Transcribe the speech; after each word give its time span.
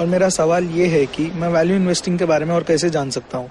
और 0.00 0.06
मेरा 0.06 0.28
सवाल 0.28 0.64
ये 0.64 0.86
है 0.86 1.06
कि 1.06 1.30
मैं 1.30 1.48
वैल्यू 1.48 1.76
इन्वेस्टिंग 1.76 2.18
के 2.18 2.24
बारे 2.24 2.44
में 2.44 2.54
और 2.54 2.62
कैसे 2.62 2.90
जान 2.90 3.10
सकता 3.10 3.38
हूँ? 3.38 3.50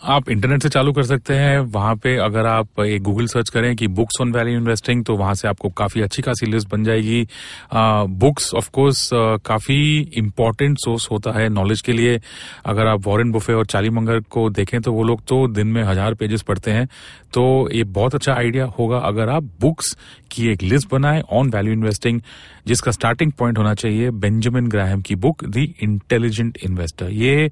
आप 0.00 0.28
इंटरनेट 0.30 0.62
से 0.62 0.68
चालू 0.68 0.92
कर 0.92 1.02
सकते 1.02 1.34
हैं। 1.34 1.58
वहाँ 1.60 1.94
पे 1.96 2.16
अगर 2.16 2.46
आप 2.46 2.80
एक 2.80 3.02
गूगल 3.02 3.26
सर्च 3.26 3.48
करें 3.50 3.74
कि 3.76 3.86
बुक्स 3.88 4.20
ऑन 4.20 4.32
वैल्यू 4.32 4.56
इन्वेस्टिंग 4.56 5.04
तो 5.04 5.16
वहाँ 5.16 5.34
से 5.34 5.48
आपको 5.48 5.68
काफ़ी 5.68 6.00
अच्छी 6.00 6.22
खासी 6.22 6.46
लिस्ट 6.46 6.68
बन 6.68 6.84
जाएगी। 6.84 7.26
बुक्स 7.72 8.52
ऑफ़ 8.54 8.70
कोर्स 8.70 9.08
काफ़ी 9.46 9.98
इंपॉर्टेंट 10.18 10.78
सोर्स 10.78 11.08
होता 11.10 11.32
है 11.32 11.48
नॉलेज 11.48 11.80
के 11.80 11.92
लिए। 11.92 12.20
अगर 12.66 12.86
आप 12.86 13.06
वॉरेन 13.06 13.32
बुफे 13.32 13.52
और 13.52 13.66
चाली 13.66 13.90
मंगर 13.90 14.20
को 14.30 14.48
देखें 14.50 14.80
तो 14.80 14.92
वो 14.92 15.02
लोग 15.02 15.22
तो 15.28 15.46
दिन 15.48 15.66
में 15.66 15.82
हज़ार 15.82 16.14
पेजेस 16.14 16.42
पढ़ते 16.42 16.70
हैं। 16.70 16.86
तो 17.34 17.68
ये 17.72 17.84
बहुत 17.84 18.14
अच्छा 18.14 18.34
आइडिया 18.34 18.64
होगा 18.78 18.98
अगर 19.08 19.28
आप 19.28 19.50
बुक्स 19.60 19.96
की 20.30 20.48
एक 20.52 20.62
लिस्ट 20.62 20.90
बनाएँ 20.90 21.22
ऑन 21.22 21.50
वैल्यू 21.50 21.72
इन्वेस्टिंग 21.72 22.20
जिसका 22.66 22.90
स्टार्टिंग 22.92 23.32
पॉइंट 23.32 23.58
होना 23.58 23.74
चाहिए 23.74 24.10
बेंजामिन 24.12 24.68
ग्राहम 24.68 25.02
की 25.02 25.14
बुक 25.16 25.44
द 25.46 25.68
इंटेलिजेंट 25.82 26.58
इन्वेस्टर 26.64 27.10
ये 27.12 27.50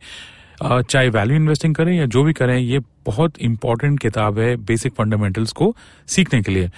चाहे 0.63 1.09
वैल्यू 1.09 1.37
इन्वेस्टिंग 1.37 1.75
करें 1.75 1.93
या 1.95 2.07
जो 2.07 2.23
भी 2.23 2.33
करें, 2.33 2.59
ये 2.59 2.79
बहुत 3.07 3.39
इंपॉर्टेंट 3.39 3.99
किताब 4.01 4.39
है 4.39 4.55
बेसिक 4.67 4.93
फंडामेंटल्स 4.95 5.53
को 5.53 5.75
सीखने 6.09 6.41
के 6.43 6.53
लिए। 6.53 6.71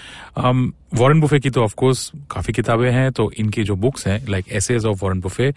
वॉरेन 0.95 1.20
बुफे 1.20 1.39
की 1.41 1.51
तो 1.51 1.62
ऑफ़ 1.62 1.75
कोर्स 1.77 2.11
काफ़ी 2.31 2.53
किताबें 2.53 2.91
हैं 2.93 3.11
तो 3.12 3.31
इनकी 3.39 3.62
जो 3.62 3.77
बुक्स 3.77 4.07
हैं 4.07 4.20
like 4.29 4.48
essays 4.53 4.85
of 4.87 4.98
Warren 5.03 5.20
Buffett 5.20 5.53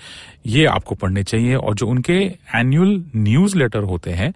ये 0.48 0.66
आपको 0.68 0.96
पढ़ने 0.96 1.24
चाहिए। 1.24 1.56
और 1.56 1.76
जो 1.76 1.88
उनके 1.88 2.20
एनुअल 2.56 3.04
न्यूज़ 3.16 3.58
लेटर 3.58 3.84
होते 3.84 4.12
हैं, 4.12 4.34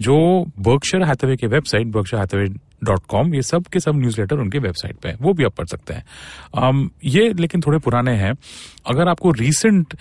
जो 0.00 0.16
बर्कशर 0.60 1.02
हैथवे 1.02 1.36
के 1.36 1.46
website 1.46 1.86
Berkshire 1.88 2.18
Hathaway 2.18 2.46
dot 2.84 3.06
com 3.08 3.34
ये 3.34 3.42
सब 3.42 3.64
के 3.64 3.80
सब 3.80 3.96
न्यूज़ 3.96 4.20
लेटर 4.20 4.36
उनके 4.36 4.58
वेबसाइट 4.60 4.96
पे 4.96 5.08
है, 5.08 5.16
वो 5.20 5.32
भी 5.32 5.44
आप 5.44 5.54
पढ़ 5.54 5.66
सकते 5.66 5.94
हैं। 5.94 6.90
ये 7.04 7.32
लेकिन 7.34 7.60
थोड़े 7.60 7.78
पुराने 7.78 8.12
हैं। 8.16 8.32
अगर 8.86 9.08
आपको 9.08 9.30
रिसेंट 9.32 9.94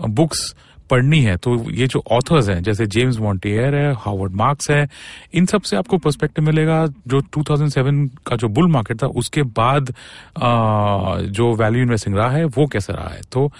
बुक्स 0.00 0.54
पढ़नी 0.90 1.20
है 1.20 1.36
तो 1.36 1.70
ये 1.70 1.86
जो 1.86 2.04
ऑथर्स 2.10 2.48
हैं 2.48 2.62
जैसे 2.62 2.86
जेम्स 2.86 3.18
मॉन्टियर 3.18 3.74
है 3.74 3.94
हार्वर्ड 3.94 4.32
मार्क्स 4.32 4.70
है 4.70 4.88
इन 5.34 5.46
सबसे 5.46 5.76
आपको 5.76 5.98
पर्सपेक्टिव 5.98 6.44
मिलेगा 6.44 6.86
जो 6.86 7.20
2007 7.20 8.08
का 8.26 8.36
जो 8.36 8.48
बुल 8.48 8.68
मार्केट 8.68 9.02
था 9.02 9.06
उसके 9.06 9.42
बाद 9.42 9.94
आ, 10.42 11.18
जो 11.20 11.54
वैल्यू 11.54 11.82
इन्वेस्टिंग 11.82 12.16
रहा 12.16 12.30
है 12.30 12.44
वो 12.44 12.66
कैसा 12.66 12.94
रहा 12.94 13.08
है? 13.08 13.20
तो 13.32 13.52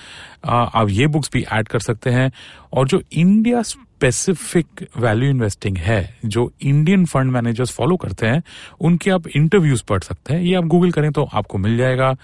आ, 0.44 0.64
आप 0.64 0.88
ये 0.90 1.06
बुक्स 1.06 1.30
भी 1.32 1.46
ऐड 1.52 1.68
कर 1.68 1.80
सकते 1.80 2.10
हैं 2.10 2.32
और 2.72 2.88
जो 2.88 3.02
इंडिया 3.12 3.62
स्पेसिफिक 3.62 4.66
वैल्यू 4.98 5.30
इन्वेस्टिंग 5.30 5.76
है 5.76 6.18
जो 6.24 6.52
इंडियन 6.62 7.04
फंड 7.04 7.30
मैनेजर्स 7.30 7.70
फॉलो 7.70 7.96
करते 7.96 8.26
हैं 8.26 8.42
उनके 8.80 9.10
आप 9.10 9.26
इंटरव्यूज़ 9.26 9.82
पढ़ 9.88 10.00
सकते 10.00 10.34
हैं 10.34 10.40
ये 10.40 10.54
आप 10.54 10.64
गूगल 10.64 10.90
करें 10.90 11.12
तो 11.12 11.28
आपको 11.34 11.58
मिल 11.58 11.76
जाएगा। 11.76 12.16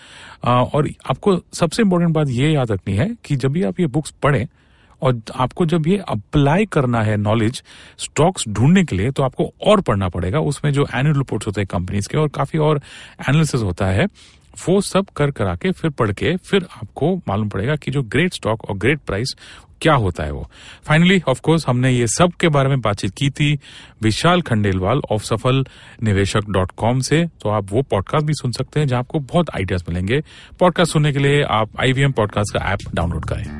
और 0.44 0.90
आपको 1.10 1.40
सबसे 1.52 1.82
इंपॉर्टेंट 1.82 2.14
बात 2.14 2.28
ये 2.28 2.50
याद 2.50 2.70
रखनी 2.70 2.94
है 2.94 3.16
कि 3.24 3.36
जब 3.36 3.52
भी 3.52 3.62
आप 3.62 3.80
ये 3.80 3.86
बुक्स 3.86 4.10
पढ़ें 4.10 4.46
और 5.02 5.20
आपको 5.36 5.66
जब 5.66 5.86
ये 5.86 5.96
अप्लाई 6.08 6.66
करना 6.66 7.02
है 7.02 7.16
नॉलेज 7.16 7.62
स्टॉक्स 7.98 8.48
ढूँढने 8.48 8.84
के 8.84 8.96
लिए 8.96 9.10
तो 9.10 9.22
आपको 9.22 9.52
और 9.66 9.80
पढ़ना 9.80 10.08
पड़ेगा। 10.08 10.40
उसमें 10.40 10.72
जो 10.72 10.86
एनुअल 10.94 11.16
रिपोर्ट्स 11.16 11.46
होते 11.46 11.60
हैं 11.60 11.68
कंपनीज़ 11.70 12.08
के, 12.08 12.18
और 12.18 12.28
काफ़ी 12.28 12.58
और 12.58 12.80
एनालिसिस 13.20 13.62
होता 13.62 13.86
है। 13.86 14.06
वो 14.68 14.80
सब 14.80 15.06
कर 15.16 15.30
करा 15.30 15.54
के, 15.54 15.70
फिर 15.70 15.90
पढ़ 15.90 16.12
के, 16.12 16.36
फिर 16.36 16.66
आपको 16.82 17.16
मालूम 17.16 17.48
पड़ेगा 17.48 17.76
कि 17.76 17.90
जो 17.90 18.02
ग्रेट 18.02 18.34
स्टॉक 18.34 18.64
और 18.70 18.76
ग्रेट 18.76 19.00
प्राइस 19.00 19.34
क्या 19.80 19.94
होता 19.94 20.24
है 20.24 20.32
वो। 20.32 20.50
फाइनली 20.84 21.22
ऑफकोर्स 21.28 21.68
हमने 21.68 21.90
ये 21.90 22.06
सब 22.06 22.32
के 22.32 22.48
बारे 22.48 22.68
में 22.68 22.80
बातचीत 22.80 23.14
की 23.18 23.30
थी 23.30 23.58
विशाल 24.02 24.42
खंडेलवाल 24.42 25.00
ऑफ़ 25.10 25.24
सफल 25.24 25.64
निवेशक 26.02 26.50
डॉट 26.50 26.70
कॉम 26.76 27.00
से। 27.00 27.24
तो 27.42 27.48
आप 27.48 27.72
वो 27.72 27.82
पॉडकास्ट 27.82 28.26
भी 28.26 28.34
सुन 28.34 28.52
सकते 28.52 28.80
हैं, 28.80 28.86
जहाँ 28.86 29.00
आपको 29.00 29.18
बहुत 29.18 29.50
आइडियाज़ 29.50 29.84
मिलेंगे। 29.88 30.22
पॉडकास्ट 30.60 30.92
सुनने 30.92 31.12
के 31.12 31.18
लिए 31.18 31.42
आप 31.42 31.80
आईवीएम 31.80 32.12
पॉडकास्ट 32.12 32.58
का 32.58 32.72
ऐप 32.72 32.78
डाउनलोड 32.94 33.24
करें। 33.24 33.59